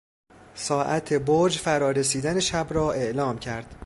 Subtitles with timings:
[0.55, 3.75] ساعت برج فرا رسیدن شب را اعلام کرد.